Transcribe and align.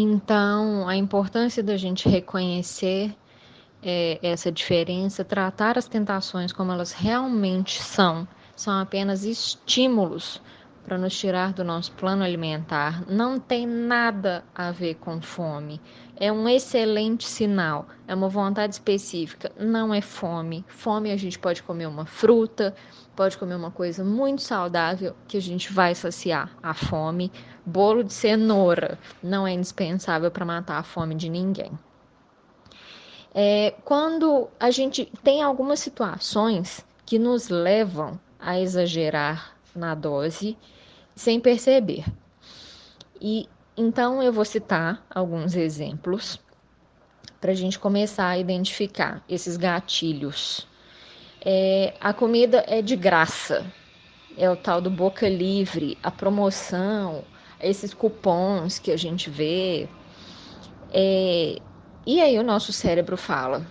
Então, 0.00 0.86
a 0.88 0.94
importância 0.94 1.60
da 1.60 1.76
gente 1.76 2.08
reconhecer 2.08 3.12
é, 3.82 4.16
essa 4.22 4.52
diferença, 4.52 5.24
tratar 5.24 5.76
as 5.76 5.88
tentações 5.88 6.52
como 6.52 6.70
elas 6.70 6.92
realmente 6.92 7.82
são, 7.82 8.26
são 8.54 8.78
apenas 8.78 9.24
estímulos 9.24 10.40
para 10.88 10.96
nos 10.96 11.14
tirar 11.18 11.52
do 11.52 11.62
nosso 11.62 11.92
plano 11.92 12.24
alimentar, 12.24 13.04
não 13.06 13.38
tem 13.38 13.66
nada 13.66 14.42
a 14.54 14.70
ver 14.70 14.94
com 14.94 15.20
fome. 15.20 15.78
É 16.16 16.32
um 16.32 16.48
excelente 16.48 17.28
sinal, 17.28 17.86
é 18.06 18.14
uma 18.14 18.30
vontade 18.30 18.72
específica, 18.72 19.52
não 19.60 19.92
é 19.92 20.00
fome. 20.00 20.64
Fome 20.66 21.10
a 21.10 21.16
gente 21.16 21.38
pode 21.38 21.62
comer 21.62 21.84
uma 21.84 22.06
fruta, 22.06 22.74
pode 23.14 23.36
comer 23.36 23.56
uma 23.56 23.70
coisa 23.70 24.02
muito 24.02 24.40
saudável 24.40 25.14
que 25.28 25.36
a 25.36 25.42
gente 25.42 25.70
vai 25.70 25.94
saciar 25.94 26.56
a 26.62 26.72
fome. 26.72 27.30
Bolo 27.66 28.02
de 28.02 28.14
cenoura 28.14 28.98
não 29.22 29.46
é 29.46 29.52
indispensável 29.52 30.30
para 30.30 30.46
matar 30.46 30.78
a 30.78 30.82
fome 30.82 31.14
de 31.14 31.28
ninguém. 31.28 31.78
É, 33.34 33.74
quando 33.84 34.48
a 34.58 34.70
gente 34.70 35.12
tem 35.22 35.42
algumas 35.42 35.80
situações 35.80 36.82
que 37.04 37.18
nos 37.18 37.50
levam 37.50 38.18
a 38.40 38.58
exagerar 38.58 39.57
na 39.78 39.94
dose 39.94 40.56
sem 41.14 41.40
perceber. 41.40 42.04
E 43.20 43.48
então 43.76 44.22
eu 44.22 44.32
vou 44.32 44.44
citar 44.44 45.06
alguns 45.08 45.54
exemplos 45.54 46.40
para 47.40 47.52
a 47.52 47.54
gente 47.54 47.78
começar 47.78 48.28
a 48.28 48.38
identificar 48.38 49.22
esses 49.28 49.56
gatilhos. 49.56 50.66
É, 51.44 51.94
a 52.00 52.12
comida 52.12 52.64
é 52.66 52.82
de 52.82 52.96
graça, 52.96 53.64
é 54.36 54.50
o 54.50 54.56
tal 54.56 54.80
do 54.80 54.90
boca 54.90 55.28
livre, 55.28 55.96
a 56.02 56.10
promoção, 56.10 57.24
esses 57.60 57.94
cupons 57.94 58.78
que 58.78 58.90
a 58.90 58.96
gente 58.96 59.30
vê. 59.30 59.88
É, 60.92 61.58
e 62.06 62.20
aí 62.20 62.38
o 62.38 62.42
nosso 62.42 62.72
cérebro 62.72 63.16
fala: 63.16 63.66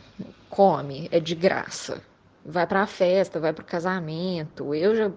come, 0.49 1.07
é 1.11 1.19
de 1.19 1.35
graça. 1.35 2.01
Vai 2.45 2.65
para 2.65 2.83
a 2.83 2.87
festa, 2.87 3.39
vai 3.39 3.51
para 3.51 3.63
o 3.63 3.65
casamento. 3.65 4.73
Eu 4.73 4.95
já 4.95 5.11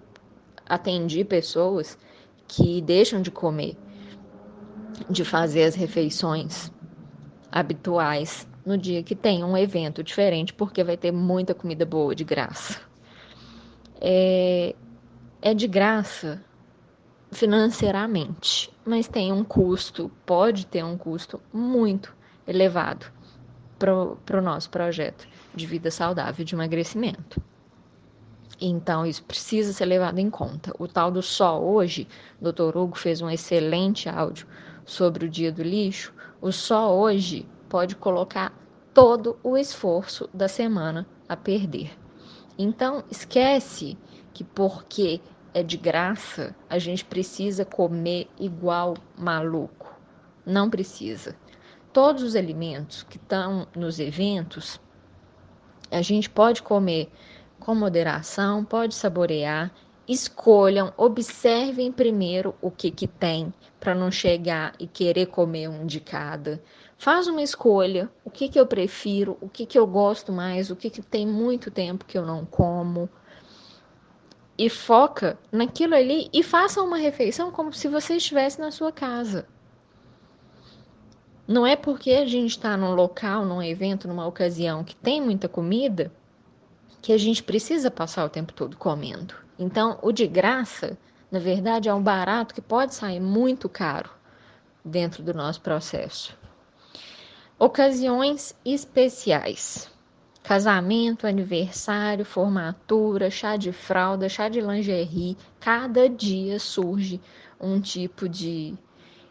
atendi 0.71 1.25
pessoas 1.25 1.97
que 2.47 2.81
deixam 2.81 3.21
de 3.21 3.29
comer, 3.29 3.75
de 5.09 5.25
fazer 5.25 5.63
as 5.63 5.75
refeições 5.75 6.71
habituais 7.51 8.47
no 8.65 8.77
dia 8.77 9.03
que 9.03 9.13
tem 9.13 9.43
um 9.43 9.57
evento 9.57 10.01
diferente, 10.01 10.53
porque 10.53 10.81
vai 10.81 10.95
ter 10.95 11.11
muita 11.11 11.53
comida 11.53 11.85
boa 11.85 12.15
de 12.15 12.23
graça. 12.23 12.79
É, 13.99 14.73
é 15.41 15.53
de 15.53 15.67
graça 15.67 16.41
financeiramente, 17.33 18.71
mas 18.85 19.09
tem 19.09 19.31
um 19.31 19.43
custo, 19.43 20.09
pode 20.25 20.65
ter 20.67 20.83
um 20.83 20.97
custo 20.97 21.41
muito 21.51 22.15
elevado 22.47 23.05
para 23.77 24.37
o 24.39 24.41
nosso 24.41 24.69
projeto 24.69 25.27
de 25.53 25.65
vida 25.65 25.91
saudável 25.91 26.45
de 26.45 26.55
emagrecimento. 26.55 27.41
Então, 28.61 29.05
isso 29.05 29.23
precisa 29.23 29.73
ser 29.73 29.85
levado 29.85 30.19
em 30.19 30.29
conta. 30.29 30.71
O 30.77 30.87
tal 30.87 31.09
do 31.09 31.21
só 31.21 31.59
hoje, 31.59 32.07
Dr. 32.39 32.77
Hugo 32.77 32.95
fez 32.95 33.19
um 33.19 33.29
excelente 33.29 34.07
áudio 34.07 34.45
sobre 34.85 35.25
o 35.25 35.29
dia 35.29 35.51
do 35.51 35.63
lixo. 35.63 36.13
O 36.39 36.51
só 36.51 36.95
hoje 36.95 37.47
pode 37.67 37.95
colocar 37.95 38.53
todo 38.93 39.39
o 39.43 39.57
esforço 39.57 40.29
da 40.31 40.47
semana 40.47 41.07
a 41.27 41.35
perder. 41.35 41.91
Então, 42.57 43.03
esquece 43.09 43.97
que 44.31 44.43
porque 44.43 45.19
é 45.53 45.63
de 45.63 45.77
graça, 45.77 46.55
a 46.69 46.77
gente 46.77 47.03
precisa 47.03 47.65
comer 47.65 48.29
igual 48.39 48.95
maluco. 49.17 49.99
Não 50.45 50.69
precisa 50.69 51.35
todos 51.93 52.23
os 52.23 52.35
alimentos 52.35 53.03
que 53.03 53.17
estão 53.17 53.67
nos 53.75 53.99
eventos, 53.99 54.79
a 55.89 56.01
gente 56.01 56.29
pode 56.29 56.61
comer 56.61 57.11
com 57.61 57.75
moderação, 57.75 58.65
pode 58.65 58.95
saborear, 58.95 59.71
escolham, 60.07 60.91
observem 60.97 61.91
primeiro 61.91 62.55
o 62.59 62.71
que 62.71 62.89
que 62.89 63.07
tem 63.07 63.53
para 63.79 63.93
não 63.95 64.11
chegar 64.11 64.73
e 64.79 64.87
querer 64.87 65.27
comer 65.27 65.69
um 65.69 65.85
de 65.85 65.99
cada. 65.99 66.61
Faz 66.97 67.27
uma 67.27 67.41
escolha, 67.41 68.09
o 68.25 68.31
que 68.31 68.49
que 68.49 68.59
eu 68.59 68.65
prefiro, 68.65 69.37
o 69.39 69.47
que 69.47 69.65
que 69.65 69.77
eu 69.77 69.85
gosto 69.85 70.31
mais, 70.31 70.71
o 70.71 70.75
que 70.75 70.89
que 70.89 71.01
tem 71.01 71.25
muito 71.25 71.69
tempo 71.69 72.03
que 72.03 72.17
eu 72.17 72.25
não 72.25 72.45
como. 72.45 73.07
E 74.57 74.67
foca 74.67 75.37
naquilo 75.51 75.95
ali 75.95 76.29
e 76.33 76.43
faça 76.43 76.81
uma 76.81 76.97
refeição 76.97 77.51
como 77.51 77.71
se 77.71 77.87
você 77.87 78.15
estivesse 78.15 78.59
na 78.59 78.71
sua 78.71 78.91
casa. 78.91 79.47
Não 81.47 81.65
é 81.65 81.75
porque 81.75 82.11
a 82.11 82.25
gente 82.25 82.51
está 82.51 82.75
num 82.75 82.93
local, 82.93 83.45
num 83.45 83.61
evento, 83.61 84.07
numa 84.07 84.25
ocasião 84.25 84.83
que 84.83 84.95
tem 84.95 85.21
muita 85.21 85.47
comida, 85.47 86.11
que 87.01 87.11
a 87.11 87.17
gente 87.17 87.41
precisa 87.41 87.89
passar 87.89 88.23
o 88.25 88.29
tempo 88.29 88.53
todo 88.53 88.77
comendo. 88.77 89.33
Então, 89.57 89.97
o 90.01 90.11
de 90.11 90.27
graça, 90.27 90.97
na 91.31 91.39
verdade, 91.39 91.89
é 91.89 91.93
um 91.93 92.01
barato 92.01 92.53
que 92.53 92.61
pode 92.61 92.93
sair 92.93 93.19
muito 93.19 93.67
caro 93.67 94.09
dentro 94.85 95.23
do 95.23 95.33
nosso 95.33 95.61
processo. 95.61 96.37
Ocasiões 97.57 98.55
especiais. 98.63 99.89
Casamento, 100.43 101.27
aniversário, 101.27 102.25
formatura, 102.25 103.29
chá 103.29 103.55
de 103.55 103.71
fralda, 103.71 104.27
chá 104.27 104.49
de 104.49 104.59
lingerie. 104.59 105.37
Cada 105.59 106.09
dia 106.09 106.59
surge 106.59 107.21
um 107.59 107.79
tipo 107.79 108.27
de, 108.27 108.73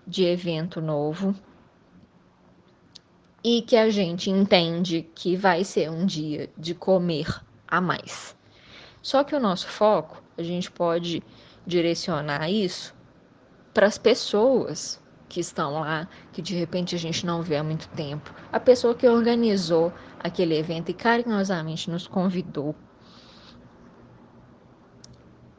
de 0.07 0.25
evento 0.25 0.81
novo 0.81 1.35
e 3.43 3.63
que 3.63 3.77
a 3.77 3.91
gente 3.91 4.31
entende 4.31 5.09
que 5.15 5.35
vai 5.35 5.65
ser 5.65 5.91
um 5.91 6.07
dia 6.07 6.49
de 6.57 6.75
comer 6.75 7.27
a 7.71 7.81
mais. 7.81 8.37
Só 9.03 9.25
que 9.25 9.35
o 9.35 9.41
nosso 9.41 9.69
foco, 9.69 10.23
a 10.37 10.43
gente 10.43 10.71
pode 10.71 11.23
direcionar 11.67 12.51
isso 12.51 12.95
para 13.73 13.87
as 13.87 13.97
pessoas 13.97 15.01
que 15.29 15.41
estão 15.41 15.81
lá, 15.81 16.09
que 16.33 16.43
de 16.43 16.55
repente 16.55 16.95
a 16.95 16.99
gente 16.99 17.25
não 17.25 17.41
vê 17.41 17.57
há 17.57 17.63
muito 17.63 17.89
tempo. 17.91 18.35
A 18.53 18.59
pessoa 18.59 18.95
que 18.95 19.09
organizou 19.09 19.93
aquele 20.19 20.57
evento 20.59 20.91
e 20.91 20.95
carinhosamente 20.95 21.89
nos 21.89 22.07
convidou. 22.07 22.75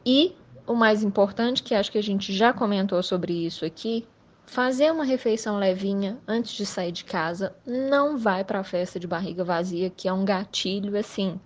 E 0.04 0.36
o 0.66 0.74
mais 0.74 1.02
importante, 1.02 1.62
que 1.62 1.74
acho 1.74 1.90
que 1.90 1.98
a 1.98 2.02
gente 2.02 2.32
já 2.32 2.52
comentou 2.52 3.02
sobre 3.02 3.32
isso 3.32 3.64
aqui, 3.64 4.06
Fazer 4.46 4.92
uma 4.92 5.04
refeição 5.04 5.56
levinha 5.56 6.20
antes 6.28 6.52
de 6.52 6.66
sair 6.66 6.92
de 6.92 7.04
casa 7.04 7.56
não 7.64 8.18
vai 8.18 8.44
para 8.44 8.60
a 8.60 8.64
festa 8.64 9.00
de 9.00 9.06
barriga 9.06 9.42
vazia, 9.44 9.88
que 9.88 10.06
é 10.06 10.12
um 10.12 10.24
gatilho 10.24 10.98
assim 10.98 11.40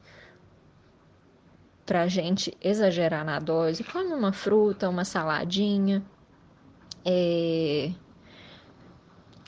para 1.86 2.02
a 2.02 2.08
gente 2.08 2.56
exagerar 2.60 3.24
na 3.24 3.38
dose. 3.38 3.82
Come 3.84 4.12
uma 4.12 4.32
fruta, 4.32 4.88
uma 4.88 5.04
saladinha. 5.04 6.02
É... 7.04 7.90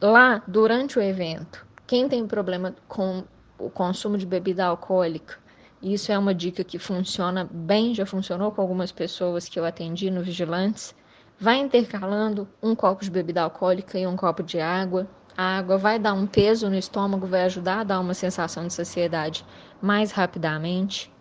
Lá, 0.01 0.43
durante 0.47 0.99
o 0.99 1.03
evento, 1.03 1.67
quem 1.87 2.09
tem 2.09 2.27
problema 2.27 2.75
com 2.87 3.25
o 3.59 3.69
consumo 3.69 4.17
de 4.17 4.25
bebida 4.25 4.65
alcoólica, 4.65 5.37
isso 5.83 6.13
é 6.13 6.19
uma 6.19 6.33
dica 6.33 6.63
que 6.63 6.79
funciona 6.79 7.49
bem, 7.51 7.95
já 7.95 8.07
funcionou 8.07 8.53
com 8.53 8.63
algumas 8.63 8.93
pessoas 8.93 9.49
que 9.49 9.59
eu 9.59 9.65
atendi 9.65 10.09
no 10.11 10.23
Vigilantes 10.23 10.95
Vai 11.41 11.59
intercalando 11.59 12.49
um 12.61 12.75
copo 12.75 13.05
de 13.05 13.11
bebida 13.13 13.43
alcoólica 13.43 13.97
e 13.97 14.05
um 14.05 14.17
copo 14.17 14.43
de 14.43 14.59
água. 14.59 15.07
A 15.37 15.59
água 15.59 15.79
vai 15.79 15.97
dar 15.97 16.13
um 16.13 16.27
peso 16.27 16.69
no 16.69 16.75
estômago, 16.75 17.29
vai 17.29 17.43
ajudar 17.43 17.81
a 17.81 17.85
dar 17.85 18.01
uma 18.01 18.13
sensação 18.13 18.67
de 18.67 18.73
saciedade 18.73 19.47
mais 19.81 20.11
rapidamente. 20.11 21.13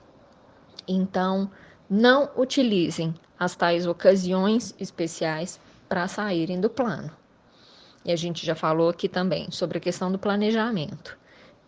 Então, 0.87 1.49
não 1.89 2.29
utilizem 2.35 3.13
as 3.39 3.55
tais 3.55 3.85
ocasiões 3.85 4.75
especiais 4.79 5.59
para 5.87 6.07
saírem 6.07 6.59
do 6.59 6.69
plano. 6.69 7.11
E 8.03 8.11
a 8.11 8.15
gente 8.15 8.45
já 8.45 8.55
falou 8.55 8.89
aqui 8.89 9.07
também 9.07 9.49
sobre 9.51 9.77
a 9.77 9.81
questão 9.81 10.11
do 10.11 10.19
planejamento. 10.19 11.17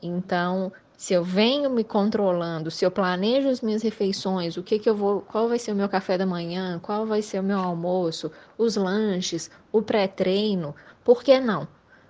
Então, 0.01 0.71
se 0.97 1.13
eu 1.13 1.23
venho 1.23 1.69
me 1.69 1.83
controlando, 1.83 2.69
se 2.69 2.85
eu 2.85 2.91
planejo 2.91 3.47
as 3.47 3.61
minhas 3.61 3.81
refeições, 3.81 4.57
o 4.57 4.63
que 4.63 4.79
que 4.79 4.89
eu 4.89 4.95
vou, 4.95 5.21
qual 5.21 5.47
vai 5.47 5.59
ser 5.59 5.71
o 5.71 5.75
meu 5.75 5.87
café 5.87 6.17
da 6.17 6.25
manhã, 6.25 6.79
qual 6.79 7.05
vai 7.05 7.21
ser 7.21 7.39
o 7.39 7.43
meu 7.43 7.57
almoço, 7.57 8.31
os 8.57 8.75
lanches, 8.75 9.49
o 9.71 9.81
pré-treino, 9.81 10.75
por 11.03 11.23
que 11.23 11.39
não 11.39 11.67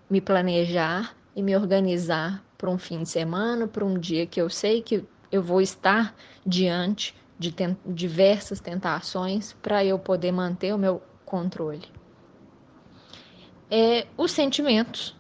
me 0.10 0.20
planejar 0.20 1.16
e 1.36 1.44
me 1.44 1.56
organizar 1.56 2.44
para 2.58 2.70
um 2.70 2.78
fim 2.78 3.04
de 3.04 3.10
semana, 3.10 3.68
para 3.68 3.86
um 3.86 3.98
dia 3.98 4.26
que 4.26 4.42
eu 4.42 4.50
sei 4.50 4.82
que 4.82 5.06
eu 5.32 5.42
vou 5.42 5.62
estar 5.62 6.16
diante 6.46 7.16
de 7.38 7.52
ten 7.52 7.78
diversas 7.86 8.60
tentações 8.60 9.54
para 9.62 9.84
eu 9.84 9.98
poder 9.98 10.32
manter 10.32 10.74
o 10.74 10.78
meu 10.78 11.02
controle. 11.26 11.88
É, 13.72 14.08
os 14.18 14.32
sentimentos. 14.32 15.16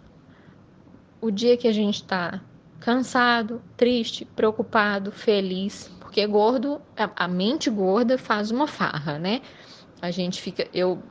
O 1.22 1.30
dia 1.30 1.56
que 1.56 1.68
a 1.68 1.72
gente 1.72 1.96
está 1.96 2.42
cansado, 2.80 3.62
triste, 3.76 4.26
preocupado, 4.26 5.12
feliz, 5.12 5.92
porque 6.00 6.26
gordo, 6.26 6.82
a, 6.98 7.28
mente 7.28 7.70
gorda 7.70 8.18
faz 8.18 8.52
uma 8.52 8.68
farra, 8.68 9.20
né? 9.20 9.42
A 10.02 10.12
gente 10.12 10.42
fica, 10.42 10.68
eu 10.74 11.02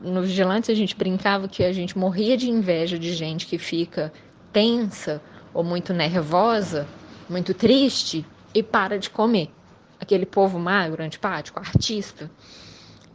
no 0.00 0.22
Vigilantes 0.22 0.70
a 0.70 0.74
gente 0.74 0.96
brincava 0.96 1.46
que 1.46 1.62
a 1.62 1.72
gente 1.72 1.96
morria 1.96 2.36
de 2.36 2.50
inveja 2.50 2.98
de 2.98 3.12
gente 3.12 3.46
que 3.46 3.58
fica 3.58 4.10
tensa 4.50 5.22
ou 5.52 5.62
muito 5.62 5.92
nervosa, 5.92 6.88
muito 7.28 7.52
triste 7.52 8.26
e 8.54 8.62
para 8.62 8.98
de 8.98 9.10
comer. 9.10 9.50
Aquele 9.98 10.26
povo 10.26 10.58
magro, 10.58 11.02
antipático, 11.02 11.58
artista. 11.58 12.30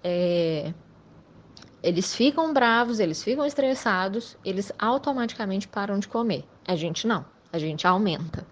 É... 0.04 0.74
Eles 1.82 2.16
ficam 2.16 2.52
bravos, 2.54 3.00
eles 3.00 3.24
ficam 3.24 3.46
estressados, 3.46 4.38
eles 4.44 4.72
automaticamente 4.80 5.68
param 5.68 6.00
de 6.00 6.08
comer. 6.08 6.44
A 6.68 6.76
gente 6.76 7.06
não, 7.06 7.26
a 7.54 7.60
gente 7.60 7.86
aumenta 7.86 8.46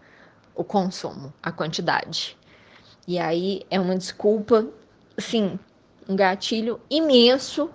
o 0.56 0.64
consumo, 0.64 1.34
a 1.42 1.52
quantidade. 1.52 2.38
E 3.08 3.18
aí 3.18 3.64
é 3.70 3.80
uma 3.80 3.98
desculpa, 3.98 4.68
sim, 5.18 5.60
um 6.08 6.16
gatilho 6.16 6.80
imenso 6.90 7.70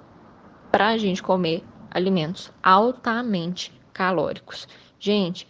para 0.71 0.89
a 0.89 0.99
gente 0.99 1.23
comer 1.23 1.65
alimentos 1.91 2.53
altamente 2.63 3.73
calóricos. 3.93 4.69
Gente, 4.99 5.47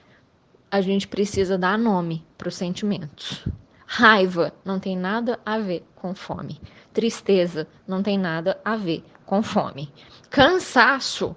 a 0.70 0.80
gente 0.80 1.08
precisa 1.08 1.56
dar 1.56 1.78
nome 1.78 2.24
para 2.36 2.48
os 2.48 2.54
sentimentos. 2.54 3.46
Raiva 3.86 4.52
não 4.64 4.78
tem 4.78 4.96
nada 4.96 5.40
a 5.44 5.58
ver 5.58 5.82
com 5.94 6.14
fome. 6.14 6.60
Tristeza 6.92 7.66
não 7.86 8.02
tem 8.02 8.18
nada 8.18 8.60
a 8.64 8.76
ver 8.76 9.02
com 9.24 9.42
fome. 9.42 9.90
Cansaço, 10.28 11.34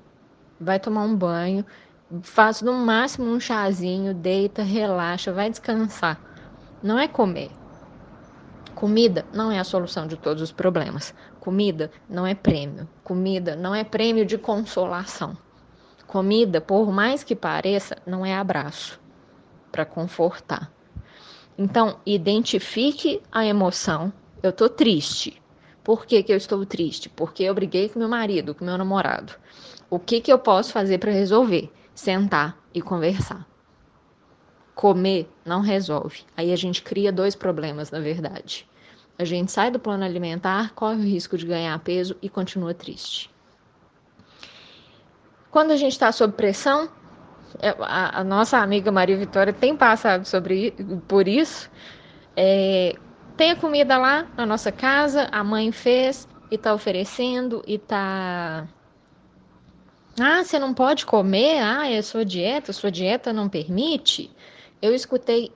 vai 0.60 0.80
tomar 0.80 1.04
um 1.04 1.16
banho, 1.16 1.66
faz 2.22 2.62
no 2.62 2.74
máximo 2.74 3.28
um 3.28 3.40
chazinho, 3.40 4.14
deita, 4.14 4.64
relaxa, 4.64 5.32
vai 5.32 5.50
descansar. 5.50 6.20
Não 6.84 7.00
é 7.00 7.08
comer. 7.08 7.52
Comida 8.76 9.26
não 9.34 9.52
é 9.52 9.60
a 9.60 9.64
solução 9.64 10.08
de 10.08 10.18
todos 10.18 10.42
os 10.42 10.52
problemas. 10.52 11.14
Comida 11.40 11.90
não 12.10 12.28
é 12.28 12.36
prêmio. 12.36 12.88
Comida 13.04 13.56
não 13.56 13.74
é 13.74 13.84
prêmio 13.84 14.26
de 14.26 14.38
consolação. 14.38 15.38
Comida, 16.06 16.60
por 16.60 16.92
mais 16.92 17.24
que 17.24 17.36
pareça, 17.36 17.96
não 18.06 18.26
é 18.26 18.36
abraço 18.36 19.01
para 19.72 19.86
confortar. 19.86 20.72
Então, 21.58 22.00
identifique 22.06 23.22
a 23.32 23.46
emoção. 23.46 24.12
Eu 24.42 24.50
estou 24.50 24.70
triste. 24.70 25.42
Por 25.84 26.06
que, 26.06 26.22
que 26.24 26.32
eu 26.32 26.38
estou 26.38 26.66
triste? 26.66 27.10
Porque 27.10 27.44
eu 27.44 27.54
briguei 27.54 27.90
com 27.90 28.00
meu 28.00 28.10
marido, 28.10 28.54
com 28.54 28.66
meu 28.66 28.78
namorado. 28.78 29.34
O 29.90 30.00
que, 30.00 30.22
que 30.22 30.32
eu 30.32 30.40
posso 30.40 30.72
fazer 30.72 30.98
para 30.98 31.12
resolver? 31.12 31.72
Sentar 31.94 32.58
e 32.74 32.82
conversar. 32.82 33.48
Comer 34.74 35.30
não 35.46 35.62
resolve. 35.62 36.24
Aí 36.36 36.52
a 36.52 36.56
gente 36.56 36.82
cria 36.82 37.12
dois 37.12 37.36
problemas, 37.36 37.92
na 37.92 38.00
verdade. 38.00 38.68
A 39.18 39.24
gente 39.24 39.52
sai 39.52 39.70
do 39.70 39.80
plano 39.80 40.04
alimentar, 40.04 40.74
corre 40.74 40.96
o 40.96 41.04
risco 41.04 41.38
de 41.38 41.46
ganhar 41.46 41.78
peso 41.80 42.16
e 42.22 42.30
continua 42.30 42.74
triste. 42.74 43.30
Quando 45.52 45.72
a 45.72 45.76
gente 45.76 45.92
está 45.92 46.12
sob 46.12 46.34
pressão, 46.34 46.90
a, 47.80 48.20
a, 48.20 48.24
nossa 48.24 48.58
amiga 48.58 48.92
Maria 48.92 49.18
Vitória 49.18 49.54
tem 49.54 49.76
passado 49.76 50.26
sobre, 50.26 50.72
por 51.08 51.28
isso. 51.28 51.70
É, 52.36 52.96
tem 53.36 53.52
a 53.52 53.56
comida 53.56 53.98
lá 53.98 54.28
na 54.38 54.46
nossa 54.46 54.72
casa, 54.72 55.28
a 55.32 55.44
mãe 55.44 55.72
fez 55.72 56.28
e 56.50 56.56
está 56.56 56.74
oferecendo 56.74 57.64
e 57.68 57.76
está. 57.76 58.68
Ah, 60.20 60.44
você 60.44 60.60
não 60.60 60.74
pode 60.74 61.06
comer? 61.06 61.60
Ah, 61.60 61.90
é 61.90 62.02
sua 62.02 62.26
dieta, 62.26 62.74
sua 62.74 62.92
dieta 62.92 63.34
não 63.34 63.48
permite. 63.50 64.30
Eu 64.82 64.94
escutei 64.94 65.52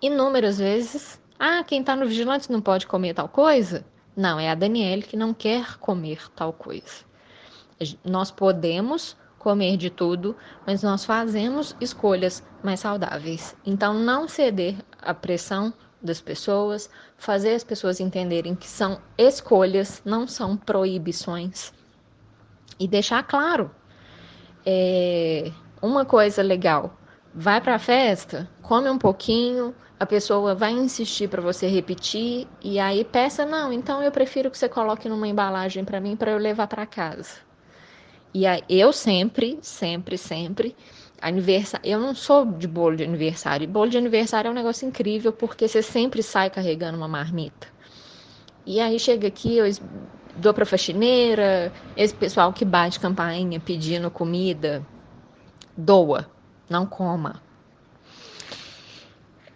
inúmeras 0.00 0.58
vezes 0.58 1.20
ah, 1.42 1.64
quem 1.64 1.80
está 1.80 1.96
no 1.96 2.06
vigilante 2.06 2.52
não 2.52 2.60
pode 2.60 2.86
comer 2.86 3.14
tal 3.14 3.26
coisa? 3.26 3.82
Não, 4.14 4.38
é 4.38 4.50
a 4.50 4.54
Daniele 4.54 5.00
que 5.00 5.16
não 5.16 5.32
quer 5.32 5.78
comer 5.78 6.30
tal 6.36 6.52
coisa. 6.52 7.02
Nós 8.04 8.30
podemos 8.30 9.16
comer 9.40 9.78
de 9.78 9.88
tudo, 9.88 10.36
mas 10.66 10.82
nós 10.82 11.04
fazemos 11.04 11.74
escolhas 11.80 12.44
mais 12.62 12.80
saudáveis. 12.80 13.56
Então, 13.64 13.94
não 13.94 14.28
ceder 14.28 14.76
à 15.00 15.14
pressão 15.14 15.72
das 16.00 16.20
pessoas, 16.20 16.90
fazer 17.16 17.54
as 17.54 17.64
pessoas 17.64 18.00
entenderem 18.00 18.54
que 18.54 18.68
são 18.68 19.00
escolhas, 19.16 20.02
não 20.04 20.28
são 20.28 20.58
proibições. 20.58 21.72
E 22.78 22.86
deixar 22.86 23.22
claro. 23.22 23.70
É, 24.64 25.50
uma 25.80 26.04
coisa 26.04 26.42
legal: 26.42 26.98
vai 27.34 27.62
para 27.62 27.76
a 27.76 27.78
festa, 27.78 28.48
come 28.60 28.90
um 28.90 28.98
pouquinho, 28.98 29.74
a 29.98 30.04
pessoa 30.04 30.54
vai 30.54 30.72
insistir 30.72 31.28
para 31.28 31.40
você 31.40 31.66
repetir 31.66 32.46
e 32.62 32.78
aí 32.78 33.04
peça 33.04 33.46
não, 33.46 33.72
então 33.72 34.02
eu 34.02 34.10
prefiro 34.10 34.50
que 34.50 34.58
você 34.58 34.68
coloque 34.68 35.08
numa 35.08 35.28
embalagem 35.28 35.82
para 35.82 36.00
mim 36.00 36.14
para 36.14 36.32
eu 36.32 36.38
levar 36.38 36.66
para 36.66 36.84
casa. 36.84 37.49
E 38.32 38.46
aí, 38.46 38.62
eu 38.68 38.92
sempre, 38.92 39.58
sempre, 39.60 40.16
sempre 40.16 40.76
aniversário, 41.20 41.86
eu 41.86 42.00
não 42.00 42.14
sou 42.14 42.46
de 42.46 42.66
bolo 42.66 42.96
de 42.96 43.04
aniversário. 43.04 43.68
Bolo 43.68 43.90
de 43.90 43.98
aniversário 43.98 44.48
é 44.48 44.50
um 44.50 44.54
negócio 44.54 44.86
incrível 44.86 45.32
porque 45.32 45.68
você 45.68 45.82
sempre 45.82 46.22
sai 46.22 46.48
carregando 46.48 46.96
uma 46.96 47.08
marmita. 47.08 47.66
E 48.64 48.80
aí 48.80 48.98
chega 48.98 49.28
aqui, 49.28 49.56
eu 49.56 49.66
dou 50.36 50.54
para 50.54 50.64
faxineira, 50.64 51.72
esse 51.96 52.14
pessoal 52.14 52.52
que 52.52 52.64
bate 52.64 53.00
campainha 53.00 53.58
pedindo 53.58 54.10
comida, 54.10 54.86
doa, 55.76 56.30
não 56.68 56.86
coma 56.86 57.42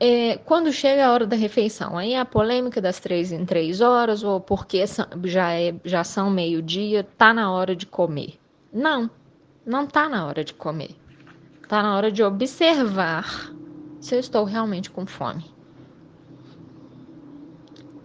é, 0.06 0.36
quando 0.38 0.70
chega 0.70 1.06
a 1.06 1.12
hora 1.12 1.26
da 1.26 1.34
refeição, 1.34 1.96
aí 1.96 2.14
a 2.14 2.26
polêmica 2.26 2.78
das 2.78 3.00
três 3.00 3.32
em 3.32 3.44
três 3.46 3.80
horas, 3.80 4.22
ou 4.22 4.38
porque 4.38 4.84
já, 5.24 5.52
é, 5.54 5.74
já 5.82 6.04
são 6.04 6.30
meio-dia, 6.30 7.06
tá 7.16 7.32
na 7.32 7.50
hora 7.50 7.74
de 7.74 7.86
comer. 7.86 8.38
Não, 8.74 9.08
não 9.64 9.86
tá 9.86 10.08
na 10.08 10.26
hora 10.26 10.42
de 10.42 10.52
comer. 10.52 10.96
Tá 11.68 11.82
na 11.82 11.96
hora 11.96 12.10
de 12.10 12.22
observar 12.22 13.54
se 14.00 14.14
eu 14.14 14.18
estou 14.18 14.44
realmente 14.44 14.90
com 14.90 15.06
fome. 15.06 15.44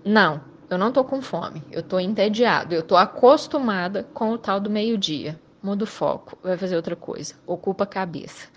Não, 0.05 0.39
eu 0.69 0.77
não 0.77 0.91
tô 0.91 1.03
com 1.03 1.21
fome. 1.21 1.63
Eu 1.71 1.81
tô 1.81 1.99
entediado. 1.99 2.75
Eu 2.75 2.83
tô 2.83 2.95
acostumada 2.95 4.03
com 4.13 4.31
o 4.31 4.37
tal 4.37 4.59
do 4.59 4.69
meio-dia. 4.69 5.37
Muda 5.61 5.83
o 5.83 5.87
foco, 5.87 6.37
vai 6.43 6.55
fazer 6.55 6.75
outra 6.75 6.95
coisa. 6.95 7.33
Ocupa 7.47 7.83
a 7.83 7.87
cabeça 7.87 8.47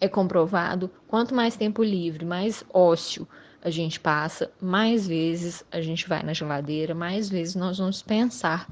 é 0.00 0.08
comprovado, 0.08 0.90
quanto 1.06 1.34
mais 1.34 1.56
tempo 1.56 1.82
livre, 1.82 2.24
mais 2.24 2.64
ócio 2.72 3.26
a 3.62 3.70
gente 3.70 3.98
passa, 3.98 4.52
mais 4.60 5.06
vezes 5.06 5.64
a 5.72 5.80
gente 5.80 6.08
vai 6.08 6.22
na 6.22 6.32
geladeira, 6.32 6.94
mais 6.94 7.28
vezes 7.28 7.54
nós 7.54 7.78
vamos 7.78 8.02
pensar 8.02 8.68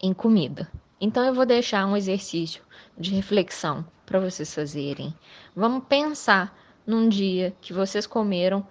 em 0.00 0.14
comida. 0.14 0.70
Então 1.02 1.22
eu 1.22 1.34
vou 1.34 1.44
deixar 1.44 1.84
um 1.86 1.96
exercício 1.96 2.62
de 2.96 3.14
reflexão 3.14 3.84
para 4.06 4.20
vocês 4.20 4.54
fazerem. 4.54 5.14
Vamos 5.54 5.84
pensar 5.86 6.56
num 6.86 7.08
dia 7.08 7.54
que 7.60 7.74
vocês 7.74 8.06
comeram 8.06 8.66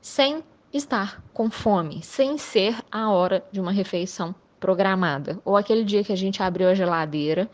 sem 0.00 0.44
estar 0.72 1.20
com 1.34 1.50
fome, 1.50 2.02
sem 2.04 2.38
ser 2.38 2.76
a 2.92 3.10
hora 3.10 3.44
de 3.50 3.60
uma 3.60 3.72
refeição 3.72 4.32
programada, 4.60 5.40
ou 5.44 5.56
aquele 5.56 5.82
dia 5.82 6.04
que 6.04 6.12
a 6.12 6.16
gente 6.16 6.42
abriu 6.42 6.68
a 6.68 6.74
geladeira 6.74 7.50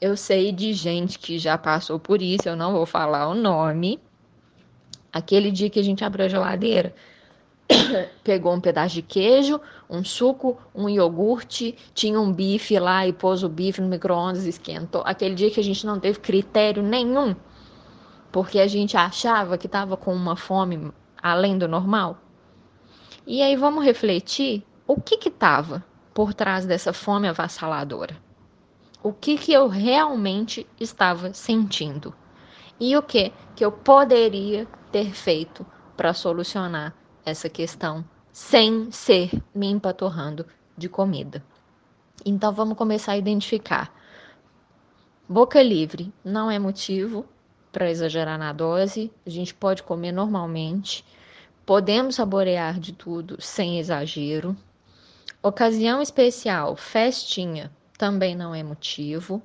eu 0.00 0.18
sei 0.18 0.52
de 0.52 0.72
gente 0.74 1.18
que 1.18 1.38
já 1.38 1.56
passou 1.56 1.98
por 1.98 2.20
isso, 2.20 2.46
eu 2.46 2.54
não 2.54 2.72
vou 2.72 2.84
falar 2.84 3.26
o 3.26 3.34
nome. 3.34 3.98
Aquele 5.12 5.50
dia 5.50 5.70
que 5.70 5.78
a 5.78 5.82
gente 5.82 6.04
abriu 6.04 6.26
a 6.26 6.28
geladeira, 6.28 6.94
pegou 8.22 8.52
um 8.52 8.60
pedaço 8.60 8.94
de 8.94 9.02
queijo, 9.02 9.60
um 9.88 10.04
suco, 10.04 10.58
um 10.74 10.88
iogurte, 10.88 11.76
tinha 11.94 12.20
um 12.20 12.32
bife 12.32 12.78
lá 12.78 13.06
e 13.06 13.12
pôs 13.12 13.42
o 13.42 13.48
bife 13.48 13.80
no 13.80 13.88
micro-ondas 13.88 14.46
e 14.46 14.50
esquentou. 14.50 15.02
Aquele 15.04 15.34
dia 15.34 15.50
que 15.50 15.60
a 15.60 15.64
gente 15.64 15.86
não 15.86 15.98
teve 15.98 16.20
critério 16.20 16.82
nenhum, 16.82 17.34
porque 18.30 18.58
a 18.58 18.66
gente 18.66 18.96
achava 18.96 19.56
que 19.56 19.66
estava 19.66 19.96
com 19.96 20.14
uma 20.14 20.36
fome 20.36 20.92
além 21.22 21.56
do 21.56 21.66
normal. 21.66 22.18
E 23.26 23.42
aí 23.42 23.56
vamos 23.56 23.84
refletir 23.84 24.62
o 24.86 25.00
que 25.00 25.16
que 25.16 25.28
estava 25.28 25.84
por 26.12 26.34
trás 26.34 26.66
dessa 26.66 26.92
fome 26.92 27.26
avassaladora 27.26 28.24
o 29.04 29.12
que, 29.12 29.36
que 29.36 29.52
eu 29.52 29.68
realmente 29.68 30.66
estava 30.80 31.34
sentindo 31.34 32.14
e 32.80 32.96
o 32.96 33.02
que, 33.02 33.30
que 33.54 33.62
eu 33.62 33.70
poderia 33.70 34.66
ter 34.90 35.12
feito 35.12 35.64
para 35.94 36.14
solucionar 36.14 36.94
essa 37.24 37.48
questão 37.48 38.04
sem 38.32 38.90
ser 38.90 39.30
me 39.54 39.68
empatorrando 39.68 40.46
de 40.76 40.88
comida. 40.88 41.44
Então 42.24 42.52
vamos 42.52 42.76
começar 42.76 43.12
a 43.12 43.16
identificar. 43.16 43.94
Boca 45.28 45.62
livre 45.62 46.12
não 46.24 46.50
é 46.50 46.58
motivo 46.58 47.24
para 47.72 47.90
exagerar 47.90 48.38
na 48.38 48.52
dose, 48.52 49.10
a 49.26 49.30
gente 49.30 49.54
pode 49.54 49.82
comer 49.82 50.12
normalmente, 50.12 51.04
podemos 51.66 52.14
saborear 52.14 52.78
de 52.78 52.92
tudo 52.92 53.40
sem 53.40 53.78
exagero. 53.78 54.56
Ocasião 55.42 56.00
especial, 56.00 56.76
festinha, 56.76 57.70
também 57.98 58.36
não 58.36 58.54
é 58.54 58.62
motivo. 58.62 59.42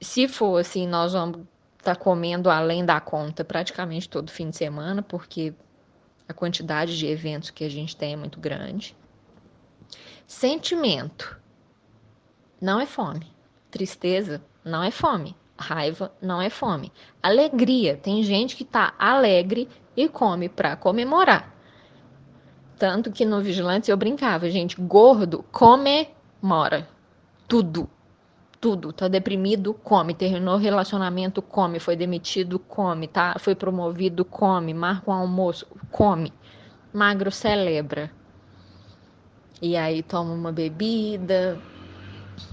Se 0.00 0.28
for 0.28 0.58
assim, 0.58 0.86
nós 0.86 1.12
vamos 1.12 1.40
estar 1.78 1.94
tá 1.94 2.00
comendo 2.00 2.48
além 2.48 2.84
da 2.84 3.00
conta 3.00 3.44
praticamente 3.44 4.08
todo 4.08 4.30
fim 4.30 4.50
de 4.50 4.56
semana, 4.56 5.02
porque 5.02 5.54
a 6.32 6.34
quantidade 6.34 6.98
de 6.98 7.06
eventos 7.06 7.50
que 7.50 7.62
a 7.62 7.68
gente 7.68 7.94
tem 7.94 8.14
é 8.14 8.16
muito 8.16 8.40
grande. 8.40 8.96
Sentimento 10.26 11.38
não 12.60 12.80
é 12.80 12.86
fome. 12.86 13.26
Tristeza 13.70 14.42
não 14.64 14.82
é 14.82 14.90
fome. 14.90 15.36
Raiva 15.56 16.12
não 16.20 16.40
é 16.40 16.50
fome. 16.50 16.90
Alegria, 17.22 17.96
tem 17.96 18.22
gente 18.22 18.56
que 18.56 18.64
tá 18.64 18.94
alegre 18.98 19.68
e 19.96 20.08
come 20.08 20.48
para 20.48 20.74
comemorar. 20.74 21.54
Tanto 22.78 23.12
que 23.12 23.24
no 23.24 23.40
Vigilante 23.40 23.90
eu 23.90 23.96
brincava, 23.96 24.50
gente, 24.50 24.80
gordo 24.80 25.44
comemora 25.52 26.88
tudo. 27.46 27.88
Tudo. 28.62 28.92
Tá 28.92 29.08
deprimido, 29.08 29.74
come. 29.74 30.14
Terminou 30.14 30.54
o 30.54 30.58
relacionamento, 30.58 31.42
come. 31.42 31.80
Foi 31.80 31.96
demitido, 31.96 32.60
come. 32.60 33.08
Tá? 33.08 33.34
Foi 33.40 33.56
promovido, 33.56 34.24
come. 34.24 34.72
Marca 34.72 35.10
um 35.10 35.14
almoço, 35.14 35.66
come. 35.90 36.32
Magro 36.94 37.32
celebra. 37.32 38.08
E 39.60 39.76
aí 39.76 40.00
toma 40.00 40.32
uma 40.32 40.52
bebida, 40.52 41.60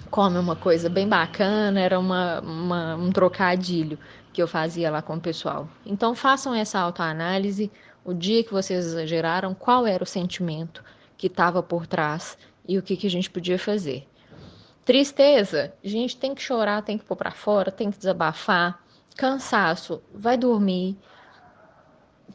come 0.09 0.39
uma 0.39 0.55
coisa 0.55 0.89
bem 0.89 1.07
bacana, 1.07 1.79
era 1.79 1.99
uma, 1.99 2.39
uma, 2.41 2.95
um 2.95 3.11
trocadilho 3.11 3.99
que 4.33 4.41
eu 4.41 4.47
fazia 4.47 4.89
lá 4.89 5.03
com 5.03 5.15
o 5.15 5.21
pessoal. 5.21 5.67
Então 5.85 6.15
façam 6.15 6.55
essa 6.55 6.79
autoanálise, 6.79 7.71
o 8.03 8.15
dia 8.15 8.43
que 8.43 8.51
vocês 8.51 8.83
exageraram, 8.83 9.53
qual 9.53 9.85
era 9.85 10.03
o 10.03 10.07
sentimento 10.07 10.83
que 11.15 11.27
estava 11.27 11.61
por 11.61 11.85
trás 11.85 12.35
e 12.67 12.79
o 12.79 12.81
que, 12.81 12.97
que 12.97 13.05
a 13.05 13.11
gente 13.11 13.29
podia 13.29 13.59
fazer. 13.59 14.07
Tristeza, 14.89 15.71
gente 15.83 16.17
tem 16.17 16.33
que 16.33 16.41
chorar, 16.41 16.81
tem 16.81 16.97
que 16.97 17.05
pôr 17.05 17.15
para 17.15 17.29
fora, 17.29 17.69
tem 17.69 17.91
que 17.91 17.99
desabafar. 17.99 18.83
Cansaço, 19.15 20.01
vai 20.11 20.35
dormir. 20.35 20.97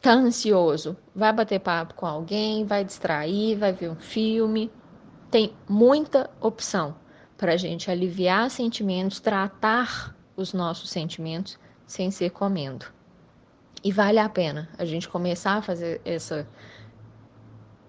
Tá 0.01 0.13
ansioso, 0.13 0.95
vai 1.13 1.33
bater 1.33 1.59
papo 1.59 1.95
com 1.95 2.05
alguém, 2.05 2.63
vai 2.63 2.85
distrair, 2.85 3.57
vai 3.57 3.73
ver 3.73 3.89
um 3.89 3.97
filme. 3.97 4.71
Tem 5.29 5.53
muita 5.67 6.29
opção 6.39 6.95
para 7.35 7.51
a 7.51 7.57
gente 7.57 7.91
aliviar 7.91 8.49
sentimentos, 8.49 9.19
tratar 9.19 10.15
os 10.37 10.53
nossos 10.53 10.89
sentimentos 10.89 11.59
sem 11.85 12.09
ser 12.09 12.29
comendo. 12.29 12.85
E 13.83 13.91
vale 13.91 14.17
a 14.17 14.29
pena 14.29 14.69
a 14.77 14.85
gente 14.85 15.09
começar 15.09 15.57
a 15.57 15.61
fazer 15.61 15.99
essa 16.05 16.47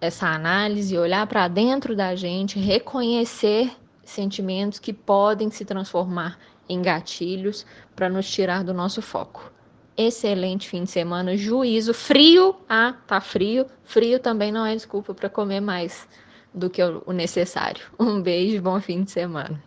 essa 0.01 0.27
análise, 0.27 0.99
olhar 0.99 1.25
para 1.29 1.47
dentro 1.47 1.95
da 1.95 2.17
gente, 2.17 2.59
reconhecer 2.59 3.71
sentimentos 4.11 4.79
que 4.79 4.93
podem 4.93 5.51
se 5.51 5.65
transformar 5.65 6.39
em 6.69 6.83
gatilhos 6.83 7.67
para 7.95 8.09
nos 8.09 8.31
tirar 8.31 8.65
do 8.65 8.75
nosso 8.75 9.01
foco. 9.01 9.51
Excelente 9.97 10.69
fim 10.69 10.85
de 10.85 10.91
semana, 10.91 11.37
juízo, 11.37 11.95
frio, 11.95 12.57
ah, 12.69 12.95
tá 13.07 13.21
frio, 13.21 13.67
frio 13.85 14.19
também 14.19 14.53
não 14.53 14.67
é 14.67 14.75
desculpa 14.75 15.15
para 15.15 15.31
comer 15.31 15.61
mais 15.61 16.07
do 16.53 16.69
que 16.69 16.83
o 16.83 17.13
necessário. 17.13 17.85
Um 17.99 18.21
beijo, 18.21 18.61
bom 18.61 18.81
fim 18.81 19.05
de 19.05 19.11
semana. 19.11 19.63